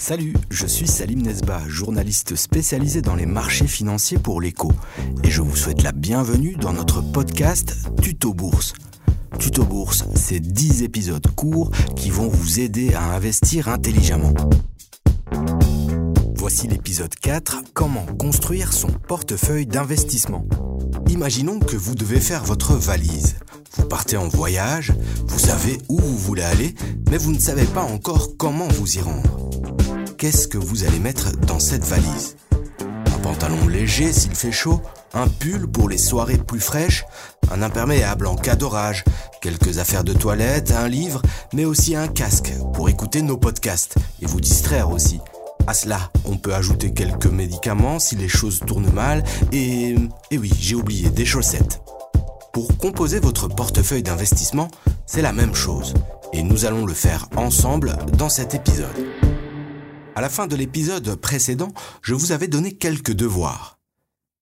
Salut, 0.00 0.34
je 0.48 0.64
suis 0.64 0.86
Salim 0.86 1.22
Nesba, 1.22 1.60
journaliste 1.66 2.36
spécialisé 2.36 3.02
dans 3.02 3.16
les 3.16 3.26
marchés 3.26 3.66
financiers 3.66 4.16
pour 4.16 4.40
l'écho, 4.40 4.70
et 5.24 5.30
je 5.30 5.42
vous 5.42 5.56
souhaite 5.56 5.82
la 5.82 5.90
bienvenue 5.90 6.54
dans 6.54 6.72
notre 6.72 7.00
podcast 7.00 7.74
Tuto 8.00 8.32
Bourse. 8.32 8.74
Tuto 9.40 9.64
Bourse, 9.64 10.04
c'est 10.14 10.38
10 10.38 10.84
épisodes 10.84 11.26
courts 11.34 11.72
qui 11.96 12.10
vont 12.10 12.28
vous 12.28 12.60
aider 12.60 12.94
à 12.94 13.12
investir 13.12 13.66
intelligemment. 13.66 14.34
Voici 16.36 16.68
l'épisode 16.68 17.14
4, 17.16 17.64
comment 17.74 18.06
construire 18.20 18.72
son 18.72 18.92
portefeuille 18.92 19.66
d'investissement. 19.66 20.46
Imaginons 21.08 21.58
que 21.58 21.76
vous 21.76 21.96
devez 21.96 22.20
faire 22.20 22.44
votre 22.44 22.74
valise. 22.74 23.34
Vous 23.76 23.84
partez 23.84 24.16
en 24.16 24.28
voyage, 24.28 24.92
vous 25.26 25.40
savez 25.40 25.78
où 25.88 25.98
vous 25.98 26.18
voulez 26.18 26.44
aller, 26.44 26.76
mais 27.10 27.18
vous 27.18 27.32
ne 27.32 27.40
savez 27.40 27.64
pas 27.64 27.82
encore 27.82 28.36
comment 28.36 28.68
vous 28.68 28.96
y 28.96 29.00
rendre. 29.00 29.48
Qu'est-ce 30.18 30.48
que 30.48 30.58
vous 30.58 30.82
allez 30.82 30.98
mettre 30.98 31.30
dans 31.46 31.60
cette 31.60 31.84
valise? 31.84 32.34
Un 33.06 33.18
pantalon 33.20 33.68
léger 33.68 34.12
s'il 34.12 34.34
fait 34.34 34.50
chaud, 34.50 34.82
un 35.14 35.28
pull 35.28 35.68
pour 35.68 35.88
les 35.88 35.96
soirées 35.96 36.38
plus 36.38 36.58
fraîches, 36.58 37.04
un 37.52 37.62
imperméable 37.62 38.26
en 38.26 38.34
cas 38.34 38.56
d'orage, 38.56 39.04
quelques 39.40 39.78
affaires 39.78 40.02
de 40.02 40.12
toilette, 40.12 40.72
un 40.72 40.88
livre, 40.88 41.22
mais 41.54 41.64
aussi 41.64 41.94
un 41.94 42.08
casque 42.08 42.52
pour 42.74 42.88
écouter 42.88 43.22
nos 43.22 43.36
podcasts 43.36 43.94
et 44.20 44.26
vous 44.26 44.40
distraire 44.40 44.90
aussi. 44.90 45.20
À 45.68 45.74
cela, 45.74 46.10
on 46.24 46.36
peut 46.36 46.52
ajouter 46.52 46.92
quelques 46.92 47.26
médicaments 47.26 48.00
si 48.00 48.16
les 48.16 48.28
choses 48.28 48.58
tournent 48.66 48.92
mal 48.92 49.22
et... 49.52 49.94
Et 50.32 50.38
oui, 50.38 50.50
j'ai 50.58 50.74
oublié, 50.74 51.10
des 51.10 51.26
chaussettes. 51.26 51.80
Pour 52.52 52.76
composer 52.76 53.20
votre 53.20 53.46
portefeuille 53.46 54.02
d'investissement, 54.02 54.66
c'est 55.06 55.22
la 55.22 55.32
même 55.32 55.54
chose. 55.54 55.94
Et 56.32 56.42
nous 56.42 56.64
allons 56.64 56.86
le 56.86 56.94
faire 56.94 57.28
ensemble 57.36 57.96
dans 58.14 58.28
cet 58.28 58.56
épisode. 58.56 58.96
À 60.18 60.20
la 60.20 60.28
fin 60.28 60.48
de 60.48 60.56
l'épisode 60.56 61.14
précédent, 61.14 61.72
je 62.02 62.12
vous 62.12 62.32
avais 62.32 62.48
donné 62.48 62.72
quelques 62.72 63.12
devoirs. 63.12 63.78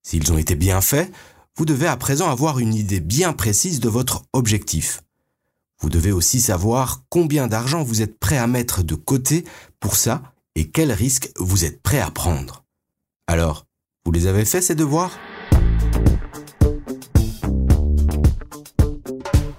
S'ils 0.02 0.32
ont 0.32 0.38
été 0.38 0.54
bien 0.54 0.80
faits, 0.80 1.12
vous 1.54 1.66
devez 1.66 1.86
à 1.86 1.98
présent 1.98 2.30
avoir 2.30 2.58
une 2.58 2.72
idée 2.72 3.00
bien 3.00 3.34
précise 3.34 3.78
de 3.78 3.90
votre 3.90 4.22
objectif. 4.32 5.02
Vous 5.78 5.90
devez 5.90 6.12
aussi 6.12 6.40
savoir 6.40 7.02
combien 7.10 7.46
d'argent 7.46 7.82
vous 7.82 8.00
êtes 8.00 8.18
prêt 8.18 8.38
à 8.38 8.46
mettre 8.46 8.82
de 8.82 8.94
côté 8.94 9.44
pour 9.78 9.96
ça 9.96 10.22
et 10.54 10.70
quels 10.70 10.92
risques 10.92 11.30
vous 11.38 11.66
êtes 11.66 11.82
prêt 11.82 12.00
à 12.00 12.10
prendre. 12.10 12.64
Alors, 13.26 13.66
vous 14.06 14.12
les 14.12 14.28
avez 14.28 14.46
fait 14.46 14.62
ces 14.62 14.76
devoirs? 14.76 15.12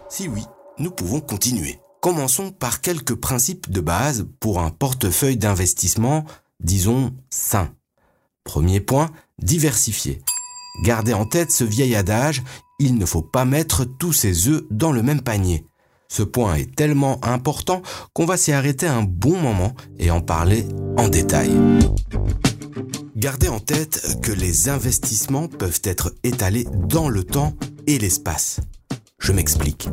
Si 0.09 0.27
oui, 0.27 0.41
nous 0.79 0.89
pouvons 0.89 1.21
continuer. 1.21 1.79
Commençons 2.07 2.51
par 2.51 2.79
quelques 2.79 3.15
principes 3.15 3.69
de 3.69 3.81
base 3.81 4.27
pour 4.39 4.61
un 4.61 4.69
portefeuille 4.69 5.35
d'investissement, 5.35 6.23
disons, 6.61 7.13
sain. 7.29 7.69
Premier 8.45 8.79
point, 8.79 9.09
diversifier. 9.39 10.21
Gardez 10.85 11.11
en 11.11 11.25
tête 11.25 11.51
ce 11.51 11.65
vieil 11.65 11.95
adage, 11.95 12.43
il 12.79 12.95
ne 12.97 13.05
faut 13.05 13.21
pas 13.21 13.43
mettre 13.43 13.83
tous 13.83 14.13
ses 14.13 14.47
œufs 14.47 14.63
dans 14.71 14.93
le 14.93 15.03
même 15.03 15.19
panier. 15.19 15.65
Ce 16.07 16.23
point 16.23 16.55
est 16.55 16.73
tellement 16.73 17.19
important 17.25 17.81
qu'on 18.13 18.25
va 18.25 18.37
s'y 18.37 18.53
arrêter 18.53 18.87
un 18.87 19.03
bon 19.03 19.37
moment 19.37 19.75
et 19.99 20.09
en 20.09 20.21
parler 20.21 20.65
en 20.95 21.09
détail. 21.09 21.51
Gardez 23.17 23.49
en 23.49 23.59
tête 23.59 24.21
que 24.21 24.31
les 24.31 24.69
investissements 24.69 25.49
peuvent 25.49 25.81
être 25.83 26.15
étalés 26.23 26.67
dans 26.87 27.09
le 27.09 27.25
temps 27.25 27.53
et 27.85 27.99
l'espace. 27.99 28.61
Je 29.19 29.31
m'explique. 29.31 29.89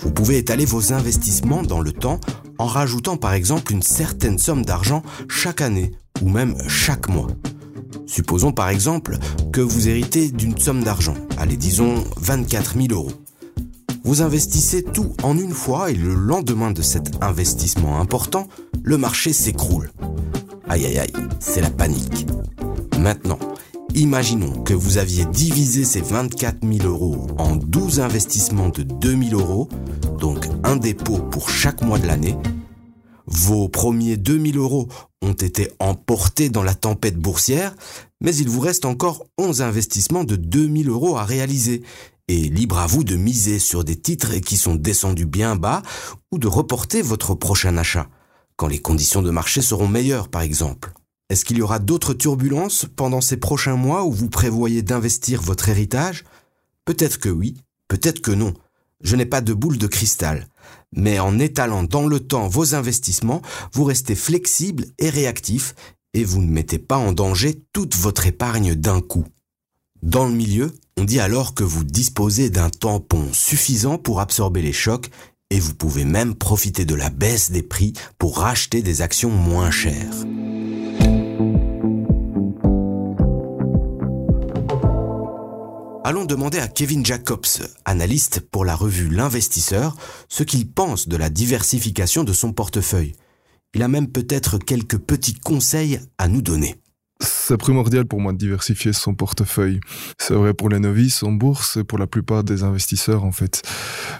Vous 0.00 0.12
pouvez 0.12 0.38
étaler 0.38 0.64
vos 0.64 0.92
investissements 0.92 1.62
dans 1.62 1.80
le 1.80 1.92
temps 1.92 2.20
en 2.58 2.66
rajoutant 2.66 3.16
par 3.16 3.32
exemple 3.32 3.72
une 3.72 3.82
certaine 3.82 4.38
somme 4.38 4.64
d'argent 4.64 5.02
chaque 5.28 5.60
année 5.60 5.92
ou 6.22 6.28
même 6.28 6.56
chaque 6.68 7.08
mois. 7.08 7.28
Supposons 8.06 8.52
par 8.52 8.68
exemple 8.68 9.18
que 9.52 9.60
vous 9.60 9.88
héritez 9.88 10.30
d'une 10.30 10.58
somme 10.58 10.84
d'argent, 10.84 11.14
allez 11.38 11.56
disons 11.56 12.04
24 12.18 12.74
000 12.74 12.86
euros. 12.92 13.12
Vous 14.04 14.22
investissez 14.22 14.82
tout 14.82 15.14
en 15.22 15.36
une 15.36 15.52
fois 15.52 15.90
et 15.90 15.94
le 15.94 16.14
lendemain 16.14 16.70
de 16.70 16.82
cet 16.82 17.22
investissement 17.22 18.00
important, 18.00 18.48
le 18.82 18.96
marché 18.96 19.32
s'écroule. 19.32 19.90
Aïe 20.68 20.86
aïe 20.86 20.98
aïe, 20.98 21.12
c'est 21.40 21.60
la 21.60 21.70
panique. 21.70 22.26
Maintenant, 22.98 23.38
imaginons 23.94 24.62
que 24.62 24.74
vous 24.74 24.98
aviez 24.98 25.24
divisé 25.26 25.84
ces 25.84 26.00
24 26.00 26.58
000 26.62 26.86
euros 26.86 27.26
en 27.38 27.56
12 27.56 28.00
investissements 28.00 28.68
de 28.68 28.82
2 28.82 29.16
000 29.30 29.40
euros, 29.40 29.68
donc 30.18 30.48
un 30.64 30.76
dépôt 30.76 31.18
pour 31.18 31.50
chaque 31.50 31.82
mois 31.82 31.98
de 31.98 32.06
l'année. 32.06 32.36
Vos 33.26 33.68
premiers 33.68 34.16
2 34.16 34.52
000 34.52 34.58
euros 34.58 34.88
ont 35.20 35.32
été 35.32 35.70
emportés 35.80 36.48
dans 36.48 36.62
la 36.62 36.74
tempête 36.74 37.18
boursière, 37.18 37.74
mais 38.20 38.34
il 38.34 38.48
vous 38.48 38.60
reste 38.60 38.84
encore 38.84 39.26
11 39.36 39.62
investissements 39.62 40.24
de 40.24 40.36
2 40.36 40.82
000 40.84 40.90
euros 40.90 41.16
à 41.16 41.24
réaliser 41.24 41.82
et 42.28 42.48
libre 42.48 42.78
à 42.78 42.86
vous 42.86 43.04
de 43.04 43.16
miser 43.16 43.58
sur 43.58 43.84
des 43.84 43.96
titres 43.96 44.34
qui 44.36 44.56
sont 44.56 44.74
descendus 44.74 45.26
bien 45.26 45.56
bas 45.56 45.82
ou 46.30 46.38
de 46.38 46.46
reporter 46.46 47.02
votre 47.02 47.34
prochain 47.34 47.76
achat, 47.76 48.08
quand 48.56 48.66
les 48.66 48.78
conditions 48.78 49.22
de 49.22 49.30
marché 49.30 49.62
seront 49.62 49.88
meilleures 49.88 50.28
par 50.28 50.42
exemple. 50.42 50.92
Est-ce 51.30 51.44
qu'il 51.44 51.58
y 51.58 51.62
aura 51.62 51.78
d'autres 51.78 52.14
turbulences 52.14 52.86
pendant 52.96 53.20
ces 53.20 53.36
prochains 53.36 53.76
mois 53.76 54.04
où 54.04 54.12
vous 54.12 54.30
prévoyez 54.30 54.80
d'investir 54.82 55.42
votre 55.42 55.68
héritage? 55.68 56.24
Peut-être 56.86 57.18
que 57.18 57.28
oui, 57.28 57.56
peut-être 57.86 58.20
que 58.20 58.30
non. 58.30 58.54
Je 59.02 59.14
n'ai 59.14 59.26
pas 59.26 59.42
de 59.42 59.52
boule 59.52 59.76
de 59.76 59.86
cristal. 59.86 60.48
Mais 60.96 61.18
en 61.18 61.38
étalant 61.38 61.82
dans 61.82 62.06
le 62.06 62.20
temps 62.20 62.48
vos 62.48 62.74
investissements, 62.74 63.42
vous 63.72 63.84
restez 63.84 64.14
flexible 64.14 64.86
et 64.98 65.10
réactif 65.10 65.74
et 66.14 66.24
vous 66.24 66.40
ne 66.40 66.50
mettez 66.50 66.78
pas 66.78 66.96
en 66.96 67.12
danger 67.12 67.62
toute 67.74 67.94
votre 67.94 68.26
épargne 68.26 68.74
d'un 68.74 69.02
coup. 69.02 69.26
Dans 70.02 70.26
le 70.26 70.32
milieu, 70.32 70.72
on 70.96 71.04
dit 71.04 71.20
alors 71.20 71.54
que 71.54 71.64
vous 71.64 71.84
disposez 71.84 72.48
d'un 72.48 72.70
tampon 72.70 73.28
suffisant 73.32 73.98
pour 73.98 74.20
absorber 74.20 74.62
les 74.62 74.72
chocs 74.72 75.10
et 75.50 75.60
vous 75.60 75.74
pouvez 75.74 76.04
même 76.04 76.34
profiter 76.34 76.86
de 76.86 76.94
la 76.94 77.10
baisse 77.10 77.50
des 77.50 77.62
prix 77.62 77.92
pour 78.18 78.38
racheter 78.38 78.80
des 78.80 79.02
actions 79.02 79.30
moins 79.30 79.70
chères. 79.70 80.24
Allons 86.08 86.24
demander 86.24 86.58
à 86.58 86.68
Kevin 86.68 87.04
Jacobs, 87.04 87.44
analyste 87.84 88.40
pour 88.40 88.64
la 88.64 88.74
revue 88.74 89.10
L'Investisseur, 89.10 89.94
ce 90.30 90.42
qu'il 90.42 90.66
pense 90.66 91.06
de 91.06 91.18
la 91.18 91.28
diversification 91.28 92.24
de 92.24 92.32
son 92.32 92.54
portefeuille. 92.54 93.12
Il 93.74 93.82
a 93.82 93.88
même 93.88 94.08
peut-être 94.08 94.56
quelques 94.56 94.96
petits 94.96 95.34
conseils 95.34 96.00
à 96.16 96.28
nous 96.28 96.40
donner 96.40 96.76
c'est 97.20 97.56
primordial 97.56 98.04
pour 98.04 98.20
moi 98.20 98.32
de 98.32 98.38
diversifier 98.38 98.92
son 98.92 99.12
portefeuille. 99.14 99.80
C'est 100.18 100.34
vrai 100.34 100.54
pour 100.54 100.68
les 100.68 100.78
novices 100.78 101.24
en 101.24 101.32
bourse 101.32 101.78
et 101.78 101.82
pour 101.82 101.98
la 101.98 102.06
plupart 102.06 102.44
des 102.44 102.62
investisseurs 102.62 103.24
en 103.24 103.32
fait. 103.32 103.62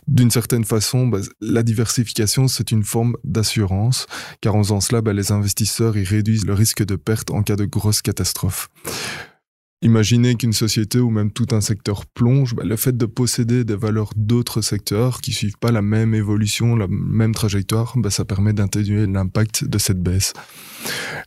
D'une 0.08 0.32
certaine 0.32 0.64
façon, 0.64 1.06
bah, 1.06 1.20
la 1.40 1.62
diversification 1.62 2.48
c'est 2.48 2.72
une 2.72 2.82
forme 2.82 3.16
d'assurance 3.22 4.06
car 4.40 4.56
en 4.56 4.64
faisant 4.64 4.80
cela, 4.80 5.00
bah, 5.00 5.12
les 5.12 5.30
investisseurs 5.30 5.96
ils 5.96 6.08
réduisent 6.08 6.46
le 6.46 6.54
risque 6.54 6.84
de 6.84 6.96
perte 6.96 7.30
en 7.30 7.42
cas 7.44 7.54
de 7.54 7.66
grosse 7.66 8.02
catastrophe. 8.02 8.68
Imaginez 9.80 10.34
qu'une 10.34 10.52
société 10.52 10.98
ou 10.98 11.08
même 11.08 11.30
tout 11.30 11.46
un 11.52 11.60
secteur 11.60 12.04
plonge, 12.06 12.56
bah, 12.56 12.64
le 12.64 12.74
fait 12.76 12.96
de 12.96 13.06
posséder 13.06 13.64
des 13.64 13.76
valeurs 13.76 14.10
d'autres 14.16 14.60
secteurs 14.60 15.20
qui 15.20 15.32
suivent 15.32 15.58
pas 15.58 15.70
la 15.70 15.82
même 15.82 16.14
évolution, 16.14 16.74
la 16.74 16.88
même 16.88 17.32
trajectoire, 17.32 17.94
bah, 17.96 18.10
ça 18.10 18.24
permet 18.24 18.52
d'atténuer 18.52 19.06
l'impact 19.06 19.64
de 19.64 19.78
cette 19.78 20.02
baisse. 20.02 20.32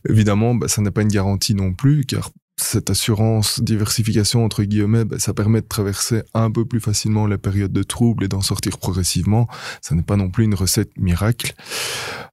Évidemment, 0.06 0.54
bah, 0.54 0.68
ça 0.68 0.82
n'est 0.82 0.90
pas 0.90 1.00
une 1.00 1.08
garantie 1.08 1.54
non 1.54 1.72
plus, 1.72 2.04
car 2.04 2.30
cette 2.62 2.90
assurance 2.90 3.62
diversification 3.62 4.44
entre 4.44 4.62
guillemets, 4.64 5.04
ben, 5.04 5.18
ça 5.18 5.34
permet 5.34 5.60
de 5.60 5.66
traverser 5.66 6.22
un 6.34 6.50
peu 6.50 6.64
plus 6.64 6.80
facilement 6.80 7.26
les 7.26 7.38
périodes 7.38 7.72
de 7.72 7.82
troubles 7.82 8.24
et 8.24 8.28
d'en 8.28 8.40
sortir 8.40 8.78
progressivement. 8.78 9.48
Ça 9.80 9.94
n'est 9.94 10.02
pas 10.02 10.16
non 10.16 10.30
plus 10.30 10.44
une 10.44 10.54
recette 10.54 10.90
miracle. 10.98 11.54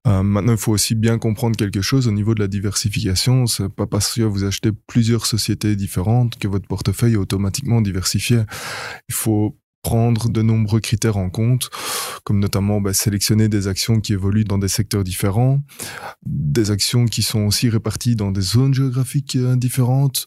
Euh, 0.07 0.23
maintenant, 0.23 0.53
il 0.53 0.57
faut 0.57 0.72
aussi 0.72 0.95
bien 0.95 1.17
comprendre 1.17 1.58
quelque 1.58 1.81
chose 1.81 2.08
au 2.08 2.11
niveau 2.11 2.35
de 2.35 2.40
la 2.40 2.47
diversification. 2.47 3.46
C'est 3.47 3.70
pas 3.70 3.87
parce 3.87 4.14
que 4.14 4.22
vous 4.22 4.43
achetez 4.43 4.72
plusieurs 4.87 5.26
sociétés 5.26 5.76
différentes 5.76 6.37
que 6.37 6.47
votre 6.47 6.67
portefeuille 6.67 7.14
est 7.14 7.17
automatiquement 7.17 7.81
diversifié. 7.81 8.41
Il 9.09 9.16
faut 9.16 9.58
prendre 9.81 10.29
de 10.29 10.41
nombreux 10.41 10.79
critères 10.79 11.17
en 11.17 11.29
compte, 11.29 11.70
comme 12.23 12.40
notamment 12.40 12.81
bah, 12.81 12.93
sélectionner 12.93 13.49
des 13.49 13.67
actions 13.67 14.02
qui 14.02 14.14
évoluent 14.14 14.43
dans 14.43 14.58
des 14.58 14.67
secteurs 14.67 15.03
différents, 15.03 15.61
des 16.26 16.72
actions 16.72 17.05
qui 17.05 17.23
sont 17.23 17.41
aussi 17.41 17.70
réparties 17.70 18.16
dans 18.16 18.31
des 18.31 18.41
zones 18.41 18.73
géographiques 18.73 19.35
euh, 19.35 19.55
différentes, 19.55 20.26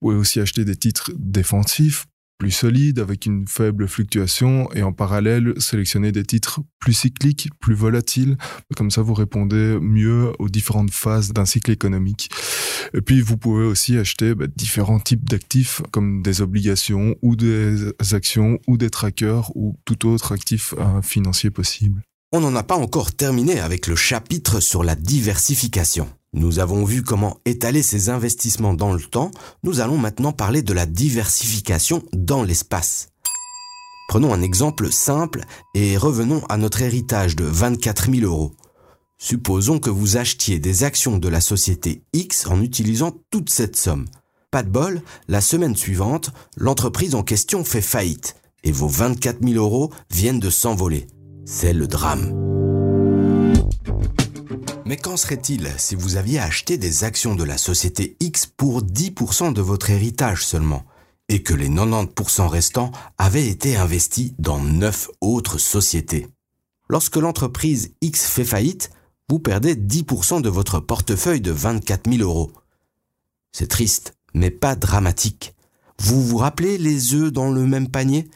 ou 0.00 0.12
aussi 0.12 0.40
acheter 0.40 0.64
des 0.64 0.76
titres 0.76 1.12
défensifs 1.16 2.06
plus 2.40 2.50
solide, 2.50 2.98
avec 2.98 3.26
une 3.26 3.46
faible 3.46 3.86
fluctuation, 3.86 4.72
et 4.72 4.82
en 4.82 4.94
parallèle 4.94 5.52
sélectionner 5.58 6.10
des 6.10 6.24
titres 6.24 6.60
plus 6.78 6.94
cycliques, 6.94 7.50
plus 7.60 7.74
volatiles. 7.74 8.38
Comme 8.76 8.90
ça, 8.90 9.02
vous 9.02 9.12
répondez 9.12 9.78
mieux 9.78 10.32
aux 10.38 10.48
différentes 10.48 10.90
phases 10.90 11.34
d'un 11.34 11.44
cycle 11.44 11.70
économique. 11.70 12.30
Et 12.94 13.02
puis, 13.02 13.20
vous 13.20 13.36
pouvez 13.36 13.66
aussi 13.66 13.98
acheter 13.98 14.34
bah, 14.34 14.46
différents 14.56 15.00
types 15.00 15.28
d'actifs, 15.28 15.82
comme 15.92 16.22
des 16.22 16.40
obligations 16.40 17.14
ou 17.20 17.36
des 17.36 17.92
actions 18.12 18.58
ou 18.66 18.78
des 18.78 18.88
trackers 18.88 19.54
ou 19.54 19.76
tout 19.84 20.08
autre 20.08 20.32
actif 20.32 20.74
euh, 20.78 21.02
financier 21.02 21.50
possible. 21.50 22.00
On 22.32 22.40
n'en 22.40 22.56
a 22.56 22.62
pas 22.62 22.76
encore 22.76 23.12
terminé 23.12 23.60
avec 23.60 23.86
le 23.86 23.96
chapitre 23.96 24.60
sur 24.60 24.82
la 24.82 24.94
diversification. 24.94 26.08
Nous 26.32 26.60
avons 26.60 26.84
vu 26.84 27.02
comment 27.02 27.38
étaler 27.44 27.82
ces 27.82 28.08
investissements 28.08 28.74
dans 28.74 28.92
le 28.92 29.00
temps, 29.00 29.32
nous 29.64 29.80
allons 29.80 29.98
maintenant 29.98 30.32
parler 30.32 30.62
de 30.62 30.72
la 30.72 30.86
diversification 30.86 32.04
dans 32.12 32.44
l'espace. 32.44 33.08
Prenons 34.08 34.32
un 34.32 34.40
exemple 34.40 34.92
simple 34.92 35.42
et 35.74 35.96
revenons 35.96 36.42
à 36.48 36.56
notre 36.56 36.82
héritage 36.82 37.34
de 37.34 37.44
24 37.44 38.12
000 38.12 38.24
euros. 38.24 38.52
Supposons 39.18 39.80
que 39.80 39.90
vous 39.90 40.16
achetiez 40.18 40.60
des 40.60 40.84
actions 40.84 41.18
de 41.18 41.28
la 41.28 41.40
société 41.40 42.04
X 42.12 42.46
en 42.46 42.62
utilisant 42.62 43.12
toute 43.30 43.50
cette 43.50 43.76
somme. 43.76 44.06
Pas 44.52 44.62
de 44.62 44.70
bol, 44.70 45.02
la 45.26 45.40
semaine 45.40 45.76
suivante, 45.76 46.30
l'entreprise 46.56 47.16
en 47.16 47.24
question 47.24 47.64
fait 47.64 47.82
faillite 47.82 48.36
et 48.62 48.72
vos 48.72 48.88
24 48.88 49.42
000 49.42 49.54
euros 49.54 49.92
viennent 50.10 50.40
de 50.40 50.50
s'envoler. 50.50 51.08
C'est 51.44 51.72
le 51.72 51.88
drame. 51.88 52.50
Mais 54.90 54.96
qu'en 54.96 55.16
serait-il 55.16 55.72
si 55.78 55.94
vous 55.94 56.16
aviez 56.16 56.40
acheté 56.40 56.76
des 56.76 57.04
actions 57.04 57.36
de 57.36 57.44
la 57.44 57.58
société 57.58 58.16
X 58.18 58.46
pour 58.46 58.82
10% 58.82 59.52
de 59.52 59.60
votre 59.60 59.90
héritage 59.90 60.44
seulement 60.44 60.84
et 61.28 61.44
que 61.44 61.54
les 61.54 61.68
90% 61.68 62.48
restants 62.48 62.90
avaient 63.16 63.46
été 63.46 63.76
investis 63.76 64.32
dans 64.40 64.58
9 64.58 65.08
autres 65.20 65.58
sociétés? 65.58 66.26
Lorsque 66.88 67.14
l'entreprise 67.14 67.94
X 68.00 68.26
fait 68.26 68.44
faillite, 68.44 68.90
vous 69.28 69.38
perdez 69.38 69.76
10% 69.76 70.42
de 70.42 70.48
votre 70.48 70.80
portefeuille 70.80 71.40
de 71.40 71.52
24 71.52 72.10
000 72.10 72.28
euros. 72.28 72.50
C'est 73.52 73.68
triste, 73.68 74.16
mais 74.34 74.50
pas 74.50 74.74
dramatique. 74.74 75.54
Vous 76.00 76.20
vous 76.20 76.38
rappelez 76.38 76.78
les 76.78 77.14
œufs 77.14 77.32
dans 77.32 77.52
le 77.52 77.64
même 77.64 77.86
panier? 77.86 78.28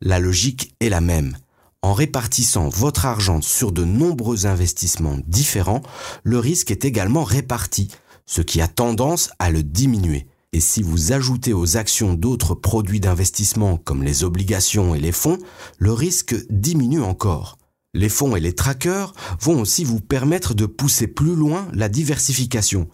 La 0.00 0.20
logique 0.20 0.74
est 0.80 0.88
la 0.88 1.02
même. 1.02 1.36
En 1.82 1.92
répartissant 1.92 2.68
votre 2.68 3.06
argent 3.06 3.40
sur 3.40 3.70
de 3.70 3.84
nombreux 3.84 4.46
investissements 4.46 5.18
différents, 5.28 5.82
le 6.24 6.40
risque 6.40 6.72
est 6.72 6.84
également 6.84 7.22
réparti, 7.22 7.88
ce 8.26 8.42
qui 8.42 8.60
a 8.60 8.66
tendance 8.66 9.30
à 9.38 9.50
le 9.50 9.62
diminuer. 9.62 10.26
Et 10.52 10.60
si 10.60 10.82
vous 10.82 11.12
ajoutez 11.12 11.52
aux 11.52 11.76
actions 11.76 12.14
d'autres 12.14 12.56
produits 12.56 12.98
d'investissement 12.98 13.76
comme 13.76 14.02
les 14.02 14.24
obligations 14.24 14.94
et 14.96 15.00
les 15.00 15.12
fonds, 15.12 15.38
le 15.78 15.92
risque 15.92 16.34
diminue 16.50 17.02
encore. 17.02 17.58
Les 17.94 18.08
fonds 18.08 18.34
et 18.34 18.40
les 18.40 18.54
trackers 18.54 19.14
vont 19.40 19.60
aussi 19.60 19.84
vous 19.84 20.00
permettre 20.00 20.54
de 20.54 20.66
pousser 20.66 21.06
plus 21.06 21.36
loin 21.36 21.68
la 21.72 21.88
diversification. 21.88 22.88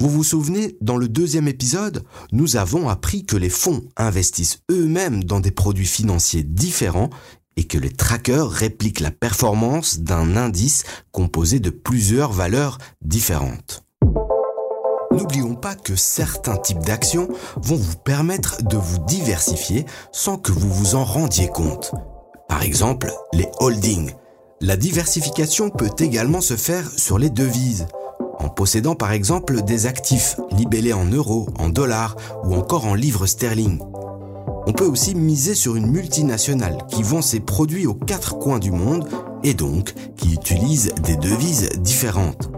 Vous 0.00 0.10
vous 0.10 0.22
souvenez, 0.22 0.76
dans 0.80 0.96
le 0.96 1.08
deuxième 1.08 1.48
épisode, 1.48 2.04
nous 2.30 2.56
avons 2.56 2.88
appris 2.88 3.24
que 3.24 3.36
les 3.36 3.50
fonds 3.50 3.82
investissent 3.96 4.60
eux-mêmes 4.70 5.24
dans 5.24 5.40
des 5.40 5.50
produits 5.50 5.86
financiers 5.86 6.44
différents 6.44 7.10
et 7.58 7.64
que 7.64 7.76
les 7.76 7.90
trackers 7.90 8.48
répliquent 8.48 9.00
la 9.00 9.10
performance 9.10 9.98
d'un 9.98 10.36
indice 10.36 10.84
composé 11.10 11.58
de 11.58 11.70
plusieurs 11.70 12.30
valeurs 12.30 12.78
différentes. 13.02 13.82
N'oublions 15.10 15.56
pas 15.56 15.74
que 15.74 15.96
certains 15.96 16.56
types 16.56 16.84
d'actions 16.84 17.28
vont 17.56 17.74
vous 17.74 17.96
permettre 17.96 18.62
de 18.62 18.76
vous 18.76 19.04
diversifier 19.06 19.86
sans 20.12 20.38
que 20.38 20.52
vous 20.52 20.72
vous 20.72 20.94
en 20.94 21.04
rendiez 21.04 21.48
compte. 21.48 21.90
Par 22.48 22.62
exemple, 22.62 23.12
les 23.32 23.48
holdings. 23.58 24.12
La 24.60 24.76
diversification 24.76 25.68
peut 25.68 25.90
également 25.98 26.40
se 26.40 26.54
faire 26.54 26.88
sur 26.96 27.18
les 27.18 27.30
devises, 27.30 27.88
en 28.38 28.50
possédant 28.50 28.94
par 28.94 29.10
exemple 29.10 29.62
des 29.62 29.86
actifs 29.86 30.36
libellés 30.52 30.92
en 30.92 31.06
euros, 31.06 31.48
en 31.58 31.70
dollars 31.70 32.14
ou 32.44 32.54
encore 32.54 32.86
en 32.86 32.94
livres 32.94 33.26
sterling. 33.26 33.80
On 34.68 34.72
peut 34.74 34.84
aussi 34.84 35.14
miser 35.14 35.54
sur 35.54 35.76
une 35.76 35.86
multinationale 35.86 36.84
qui 36.90 37.02
vend 37.02 37.22
ses 37.22 37.40
produits 37.40 37.86
aux 37.86 37.94
quatre 37.94 38.38
coins 38.38 38.58
du 38.58 38.70
monde 38.70 39.08
et 39.42 39.54
donc 39.54 39.94
qui 40.14 40.34
utilise 40.34 40.92
des 41.02 41.16
devises 41.16 41.70
différentes. 41.78 42.50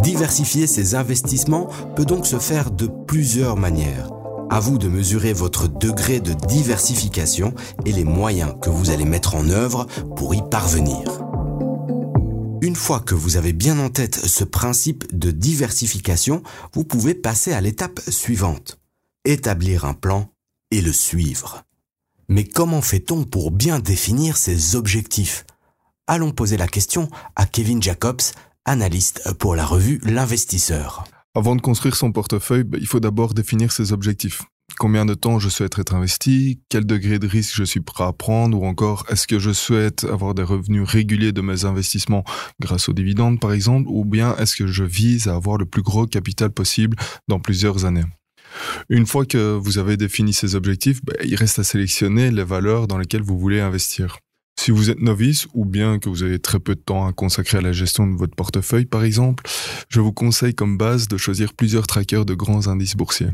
Diversifier 0.00 0.68
ses 0.68 0.94
investissements 0.94 1.68
peut 1.96 2.04
donc 2.04 2.24
se 2.24 2.38
faire 2.38 2.70
de 2.70 2.86
plusieurs 2.86 3.56
manières. 3.56 4.10
À 4.48 4.60
vous 4.60 4.78
de 4.78 4.86
mesurer 4.86 5.32
votre 5.32 5.66
degré 5.66 6.20
de 6.20 6.34
diversification 6.46 7.52
et 7.84 7.90
les 7.90 8.04
moyens 8.04 8.54
que 8.62 8.70
vous 8.70 8.90
allez 8.90 9.04
mettre 9.04 9.34
en 9.34 9.48
œuvre 9.50 9.88
pour 10.14 10.36
y 10.36 10.42
parvenir. 10.52 11.02
Une 12.62 12.76
fois 12.76 13.00
que 13.00 13.16
vous 13.16 13.36
avez 13.36 13.52
bien 13.52 13.80
en 13.80 13.90
tête 13.90 14.14
ce 14.14 14.44
principe 14.44 15.04
de 15.12 15.32
diversification, 15.32 16.44
vous 16.74 16.84
pouvez 16.84 17.12
passer 17.12 17.52
à 17.52 17.60
l'étape 17.60 17.98
suivante. 18.08 18.78
Établir 19.24 19.84
un 19.84 19.94
plan 19.94 20.28
et 20.74 20.80
le 20.80 20.92
suivre. 20.92 21.62
Mais 22.28 22.42
comment 22.42 22.82
fait-on 22.82 23.22
pour 23.22 23.52
bien 23.52 23.78
définir 23.78 24.36
ses 24.36 24.74
objectifs? 24.74 25.44
Allons 26.08 26.32
poser 26.32 26.56
la 26.56 26.66
question 26.66 27.08
à 27.36 27.46
Kevin 27.46 27.80
Jacobs, 27.80 28.22
analyste 28.64 29.32
pour 29.38 29.54
la 29.54 29.64
revue 29.64 30.00
L'Investisseur. 30.02 31.04
Avant 31.36 31.54
de 31.54 31.60
construire 31.60 31.94
son 31.94 32.10
portefeuille, 32.10 32.64
ben, 32.64 32.78
il 32.80 32.88
faut 32.88 32.98
d'abord 32.98 33.34
définir 33.34 33.70
ses 33.70 33.92
objectifs. 33.92 34.42
Combien 34.76 35.06
de 35.06 35.14
temps 35.14 35.38
je 35.38 35.48
souhaite 35.48 35.78
être 35.78 35.94
investi, 35.94 36.60
quel 36.68 36.86
degré 36.86 37.20
de 37.20 37.28
risque 37.28 37.54
je 37.54 37.62
suis 37.62 37.80
prêt 37.80 38.02
à 38.02 38.12
prendre, 38.12 38.60
ou 38.60 38.66
encore 38.66 39.04
est-ce 39.10 39.28
que 39.28 39.38
je 39.38 39.52
souhaite 39.52 40.02
avoir 40.02 40.34
des 40.34 40.42
revenus 40.42 40.82
réguliers 40.82 41.30
de 41.30 41.40
mes 41.40 41.66
investissements 41.66 42.24
grâce 42.60 42.88
aux 42.88 42.94
dividendes 42.94 43.38
par 43.38 43.52
exemple, 43.52 43.86
ou 43.88 44.04
bien 44.04 44.34
est-ce 44.38 44.56
que 44.56 44.66
je 44.66 44.82
vise 44.82 45.28
à 45.28 45.36
avoir 45.36 45.56
le 45.56 45.66
plus 45.66 45.82
gros 45.82 46.06
capital 46.06 46.50
possible 46.50 46.96
dans 47.28 47.38
plusieurs 47.38 47.84
années? 47.84 48.06
Une 48.88 49.06
fois 49.06 49.24
que 49.26 49.54
vous 49.54 49.78
avez 49.78 49.96
défini 49.96 50.32
ces 50.32 50.54
objectifs, 50.54 51.04
ben, 51.04 51.16
il 51.24 51.34
reste 51.36 51.58
à 51.58 51.64
sélectionner 51.64 52.30
les 52.30 52.44
valeurs 52.44 52.86
dans 52.86 52.98
lesquelles 52.98 53.22
vous 53.22 53.38
voulez 53.38 53.60
investir. 53.60 54.18
Si 54.56 54.70
vous 54.70 54.88
êtes 54.88 55.00
novice 55.00 55.46
ou 55.52 55.64
bien 55.66 55.98
que 55.98 56.08
vous 56.08 56.22
avez 56.22 56.38
très 56.38 56.58
peu 56.58 56.74
de 56.74 56.80
temps 56.80 57.06
à 57.06 57.12
consacrer 57.12 57.58
à 57.58 57.60
la 57.60 57.72
gestion 57.72 58.06
de 58.06 58.16
votre 58.16 58.34
portefeuille 58.34 58.86
par 58.86 59.04
exemple, 59.04 59.44
je 59.88 60.00
vous 60.00 60.12
conseille 60.12 60.54
comme 60.54 60.78
base 60.78 61.06
de 61.06 61.16
choisir 61.16 61.52
plusieurs 61.52 61.86
trackers 61.86 62.24
de 62.24 62.34
grands 62.34 62.66
indices 62.66 62.96
boursiers. 62.96 63.28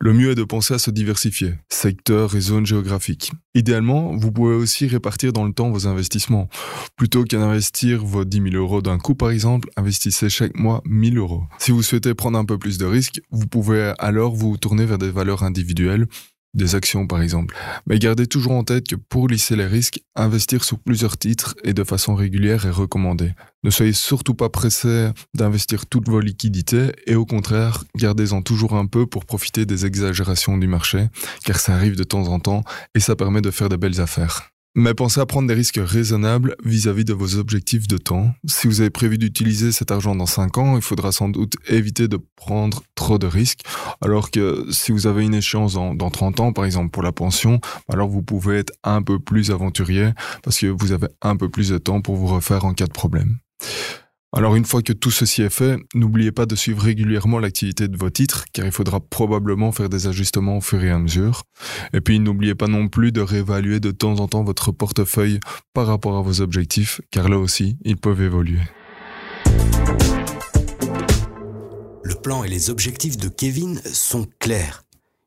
Le 0.00 0.12
mieux 0.12 0.32
est 0.32 0.34
de 0.34 0.44
penser 0.44 0.74
à 0.74 0.78
se 0.78 0.90
diversifier, 0.90 1.54
secteurs 1.68 2.34
et 2.34 2.40
zones 2.40 2.66
géographiques. 2.66 3.32
Idéalement, 3.54 4.16
vous 4.16 4.32
pouvez 4.32 4.54
aussi 4.54 4.86
répartir 4.86 5.32
dans 5.32 5.44
le 5.44 5.52
temps 5.52 5.70
vos 5.70 5.86
investissements. 5.86 6.48
Plutôt 6.96 7.24
qu'à 7.24 7.40
investir 7.40 8.04
vos 8.04 8.24
10 8.24 8.50
000 8.50 8.54
euros 8.56 8.82
d'un 8.82 8.98
coup 8.98 9.14
par 9.14 9.30
exemple, 9.30 9.68
investissez 9.76 10.28
chaque 10.28 10.56
mois 10.56 10.82
1000 10.86 11.18
euros. 11.18 11.44
Si 11.58 11.72
vous 11.72 11.82
souhaitez 11.82 12.14
prendre 12.14 12.38
un 12.38 12.44
peu 12.44 12.58
plus 12.58 12.78
de 12.78 12.86
risques, 12.86 13.20
vous 13.30 13.46
pouvez 13.46 13.92
alors 13.98 14.34
vous 14.34 14.56
tourner 14.56 14.84
vers 14.84 14.98
des 14.98 15.10
valeurs 15.10 15.42
individuelles 15.42 16.06
des 16.54 16.74
actions 16.74 17.06
par 17.06 17.20
exemple. 17.20 17.54
Mais 17.86 17.98
gardez 17.98 18.26
toujours 18.26 18.52
en 18.52 18.64
tête 18.64 18.88
que 18.88 18.96
pour 18.96 19.28
lisser 19.28 19.56
les 19.56 19.66
risques, 19.66 20.00
investir 20.14 20.64
sur 20.64 20.78
plusieurs 20.78 21.18
titres 21.18 21.54
et 21.64 21.72
de 21.72 21.84
façon 21.84 22.14
régulière 22.14 22.66
est 22.66 22.70
recommandé. 22.70 23.32
Ne 23.62 23.70
soyez 23.70 23.92
surtout 23.92 24.34
pas 24.34 24.48
pressé 24.48 25.10
d'investir 25.34 25.86
toutes 25.86 26.08
vos 26.08 26.20
liquidités 26.20 26.92
et 27.06 27.14
au 27.14 27.26
contraire, 27.26 27.84
gardez-en 27.96 28.42
toujours 28.42 28.74
un 28.74 28.86
peu 28.86 29.06
pour 29.06 29.24
profiter 29.24 29.66
des 29.66 29.86
exagérations 29.86 30.58
du 30.58 30.66
marché, 30.66 31.08
car 31.44 31.58
ça 31.58 31.74
arrive 31.74 31.96
de 31.96 32.04
temps 32.04 32.28
en 32.28 32.40
temps 32.40 32.64
et 32.94 33.00
ça 33.00 33.16
permet 33.16 33.40
de 33.40 33.50
faire 33.50 33.68
de 33.68 33.76
belles 33.76 34.00
affaires. 34.00 34.53
Mais 34.76 34.92
pensez 34.92 35.20
à 35.20 35.26
prendre 35.26 35.46
des 35.46 35.54
risques 35.54 35.78
raisonnables 35.80 36.56
vis-à-vis 36.64 37.04
de 37.04 37.12
vos 37.12 37.36
objectifs 37.36 37.86
de 37.86 37.96
temps. 37.96 38.34
Si 38.44 38.66
vous 38.66 38.80
avez 38.80 38.90
prévu 38.90 39.18
d'utiliser 39.18 39.70
cet 39.70 39.92
argent 39.92 40.16
dans 40.16 40.26
5 40.26 40.58
ans, 40.58 40.74
il 40.74 40.82
faudra 40.82 41.12
sans 41.12 41.28
doute 41.28 41.54
éviter 41.68 42.08
de 42.08 42.18
prendre 42.34 42.82
trop 42.96 43.18
de 43.18 43.28
risques. 43.28 43.60
Alors 44.00 44.32
que 44.32 44.66
si 44.70 44.90
vous 44.90 45.06
avez 45.06 45.22
une 45.22 45.34
échéance 45.34 45.74
dans, 45.74 45.94
dans 45.94 46.10
30 46.10 46.40
ans, 46.40 46.52
par 46.52 46.64
exemple 46.64 46.90
pour 46.90 47.04
la 47.04 47.12
pension, 47.12 47.60
alors 47.88 48.08
vous 48.08 48.22
pouvez 48.22 48.58
être 48.58 48.72
un 48.82 49.02
peu 49.02 49.20
plus 49.20 49.52
aventurier 49.52 50.10
parce 50.42 50.58
que 50.58 50.66
vous 50.66 50.90
avez 50.90 51.06
un 51.22 51.36
peu 51.36 51.48
plus 51.48 51.68
de 51.68 51.78
temps 51.78 52.00
pour 52.00 52.16
vous 52.16 52.26
refaire 52.26 52.64
en 52.64 52.74
cas 52.74 52.86
de 52.86 52.92
problème. 52.92 53.38
Alors 54.36 54.56
une 54.56 54.64
fois 54.64 54.82
que 54.82 54.92
tout 54.92 55.12
ceci 55.12 55.42
est 55.42 55.50
fait, 55.50 55.76
n'oubliez 55.94 56.32
pas 56.32 56.44
de 56.44 56.56
suivre 56.56 56.82
régulièrement 56.82 57.38
l'activité 57.38 57.86
de 57.86 57.96
vos 57.96 58.10
titres, 58.10 58.46
car 58.52 58.66
il 58.66 58.72
faudra 58.72 58.98
probablement 58.98 59.70
faire 59.70 59.88
des 59.88 60.08
ajustements 60.08 60.56
au 60.56 60.60
fur 60.60 60.82
et 60.82 60.90
à 60.90 60.98
mesure. 60.98 61.44
Et 61.92 62.00
puis 62.00 62.18
n'oubliez 62.18 62.56
pas 62.56 62.66
non 62.66 62.88
plus 62.88 63.12
de 63.12 63.20
réévaluer 63.20 63.78
de 63.78 63.92
temps 63.92 64.18
en 64.18 64.26
temps 64.26 64.42
votre 64.42 64.72
portefeuille 64.72 65.38
par 65.72 65.86
rapport 65.86 66.16
à 66.16 66.22
vos 66.22 66.40
objectifs, 66.40 67.00
car 67.12 67.28
là 67.28 67.38
aussi, 67.38 67.78
ils 67.84 67.96
peuvent 67.96 68.22
évoluer. 68.22 68.58
Le 72.02 72.14
plan 72.20 72.42
et 72.42 72.48
les 72.48 72.70
objectifs 72.70 73.16
de 73.16 73.28
Kevin 73.28 73.80
sont 73.84 74.26
clairs. 74.40 74.82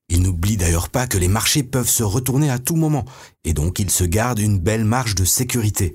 Il 0.10 0.22
n'oublie 0.22 0.58
d'ailleurs 0.58 0.90
pas 0.90 1.08
que 1.08 1.18
les 1.18 1.30
marchés 1.30 1.64
peuvent 1.64 1.90
se 1.90 2.04
retourner 2.04 2.50
à 2.50 2.60
tout 2.60 2.76
moment, 2.76 3.06
et 3.46 3.54
donc 3.54 3.80
il 3.80 3.90
se 3.90 4.04
garde 4.04 4.40
une 4.40 4.60
belle 4.60 4.84
marge 4.84 5.16
de 5.16 5.24
sécurité. 5.24 5.94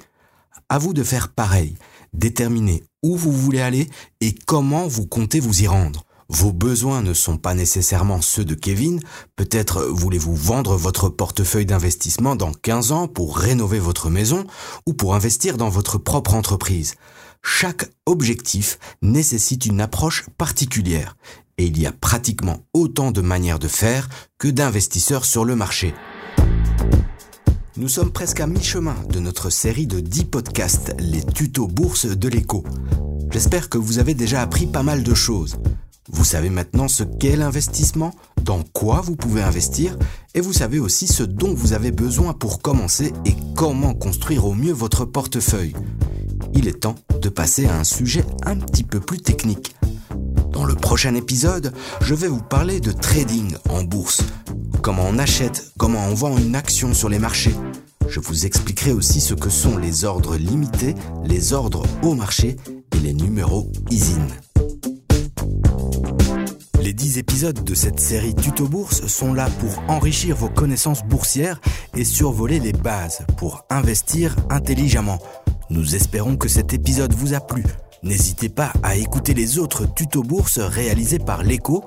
À 0.71 0.79
vous 0.79 0.95
de 0.95 1.03
faire 1.03 1.29
pareil 1.29 1.77
Déterminez 2.15 2.83
où 3.03 3.17
vous 3.17 3.33
voulez 3.33 3.61
aller 3.61 3.89
et 4.21 4.35
comment 4.35 4.87
vous 4.87 5.07
comptez 5.07 5.41
vous 5.41 5.63
y 5.63 5.67
rendre. 5.67 6.05
Vos 6.29 6.53
besoins 6.53 7.03
ne 7.03 7.13
sont 7.13 7.37
pas 7.37 7.55
nécessairement 7.55 8.23
ceux 8.23 8.45
de 8.45 8.55
Kevin. 8.55 9.01
Peut-être 9.37 9.83
voulez-vous 9.85 10.35
vendre 10.35 10.77
votre 10.77 11.11
portefeuille 11.11 11.67
d'investissement 11.67 12.37
dans 12.37 12.53
15 12.53 12.93
ans 12.93 13.07
pour 13.07 13.37
rénover 13.37 13.79
votre 13.79 14.09
maison 14.09 14.47
ou 14.87 14.95
pour 14.95 15.15
investir 15.15 15.59
dans 15.59 15.69
votre 15.69 15.99
propre 15.99 16.33
entreprise. 16.33 16.95
Chaque 17.43 17.91
objectif 18.07 18.79
nécessite 19.03 19.67
une 19.67 19.81
approche 19.81 20.25
particulière 20.39 21.17
et 21.59 21.65
il 21.65 21.79
y 21.79 21.87
a 21.87 21.93
pratiquement 21.93 22.61
autant 22.73 23.11
de 23.11 23.21
manières 23.21 23.59
de 23.59 23.69
faire 23.69 24.09
que 24.39 24.49
d'investisseurs 24.49 25.25
sur 25.25 25.45
le 25.45 25.55
marché. 25.55 25.93
Nous 27.79 27.89
sommes 27.89 28.13
presque 28.13 28.41
à 28.41 28.47
mi-chemin 28.47 28.97
de 29.09 29.19
notre 29.19 29.49
série 29.49 29.87
de 29.87 29.99
10 29.99 30.27
podcasts, 30.27 30.95
les 30.99 31.23
tutos 31.25 31.67
bourse 31.67 32.05
de 32.05 32.29
l'écho. 32.29 32.65
J'espère 33.31 33.71
que 33.71 33.79
vous 33.79 33.99
avez 33.99 34.13
déjà 34.13 34.43
appris 34.43 34.67
pas 34.67 34.83
mal 34.83 35.03
de 35.03 35.15
choses. 35.15 35.57
Vous 36.11 36.25
savez 36.25 36.51
maintenant 36.51 36.87
ce 36.87 37.03
qu'est 37.03 37.35
l'investissement, 37.35 38.13
dans 38.43 38.63
quoi 38.63 39.01
vous 39.01 39.17
pouvez 39.17 39.41
investir, 39.41 39.97
et 40.35 40.43
vous 40.43 40.53
savez 40.53 40.81
aussi 40.81 41.07
ce 41.07 41.23
dont 41.23 41.55
vous 41.55 41.73
avez 41.73 41.93
besoin 41.93 42.35
pour 42.35 42.61
commencer 42.61 43.15
et 43.25 43.35
comment 43.57 43.95
construire 43.95 44.45
au 44.45 44.53
mieux 44.53 44.75
votre 44.75 45.07
portefeuille. 45.07 45.73
Il 46.53 46.69
est 46.69 46.81
temps 46.81 46.97
de 47.23 47.31
passer 47.31 47.67
à 47.67 47.79
un 47.79 47.85
sujet 47.85 48.25
un 48.45 48.57
petit 48.57 48.85
peu 48.85 49.01
plus 49.01 49.23
technique. 49.23 49.75
Dans 50.51 50.67
le 50.67 50.75
prochain 50.75 51.15
épisode, 51.15 51.73
je 52.03 52.15
vais 52.15 52.29
vous 52.29 52.43
parler 52.43 52.81
de 52.81 52.93
trading 52.93 53.55
en 53.71 53.83
bourse. 53.83 54.23
Comment 54.83 55.05
on 55.09 55.19
achète, 55.19 55.71
comment 55.79 56.05
on 56.07 56.15
vend 56.15 56.37
une 56.37 56.57
action 56.57 56.93
sur 56.93 57.09
les 57.09 57.21
marchés. 57.21 57.55
Je 58.09 58.19
vous 58.19 58.47
expliquerai 58.47 58.91
aussi 58.91 59.21
ce 59.21 59.33
que 59.33 59.49
sont 59.49 59.79
les 59.79 60.05
ordres 60.05 60.37
limités, 60.37 60.97
les 61.25 61.53
ordres 61.53 61.85
au 62.03 62.15
marché 62.15 62.57
et 62.93 62.99
les 62.99 63.15
numéros 63.15 63.71
ISIN. 63.91 64.27
Les 66.83 66.93
10 66.93 67.19
épisodes 67.19 67.63
de 67.63 67.75
cette 67.77 68.01
série 68.01 68.35
Tuto 68.35 68.67
Bourse 68.67 69.07
sont 69.07 69.33
là 69.33 69.49
pour 69.61 69.85
enrichir 69.87 70.35
vos 70.35 70.49
connaissances 70.49 71.05
boursières 71.05 71.61
et 71.97 72.05
survoler 72.05 72.59
les 72.59 72.73
bases 72.73 73.25
pour 73.37 73.65
investir 73.71 74.35
intelligemment. 74.51 75.21
Nous 75.71 75.95
espérons 75.95 76.37
que 76.37 76.49
cet 76.49 76.73
épisode 76.73 77.15
vous 77.15 77.35
a 77.35 77.41
plu. 77.41 77.63
N'hésitez 78.03 78.49
pas 78.49 78.73
à 78.83 78.97
écouter 78.97 79.33
les 79.33 79.61
autres 79.61 79.87
tutos 79.95 80.25
bourse 80.25 80.59
réalisés 80.59 81.21
par 81.21 81.45
l'écho. 81.45 81.85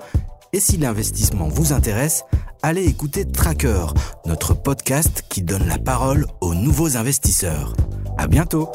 Et 0.53 0.61
si 0.61 0.77
l'investissement 0.77 1.49
vous 1.49 1.73
intéresse, 1.73 2.23
allez 2.65 2.85
écouter 2.87 3.25
Tracker, 3.25 3.85
notre 4.25 4.55
podcast 4.55 5.23
qui 5.29 5.43
donne 5.43 5.67
la 5.67 5.77
parole 5.77 6.25
aux 6.41 6.55
nouveaux 6.55 6.97
investisseurs. 6.97 7.75
À 8.17 8.25
bientôt! 8.25 8.71